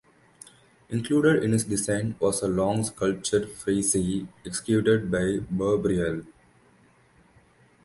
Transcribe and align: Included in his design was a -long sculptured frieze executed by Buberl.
Included 0.89 1.43
in 1.43 1.51
his 1.51 1.65
design 1.65 2.15
was 2.19 2.41
a 2.41 2.47
-long 2.47 2.83
sculptured 2.83 3.51
frieze 3.51 4.25
executed 4.43 5.11
by 5.11 5.37
Buberl. 5.55 6.25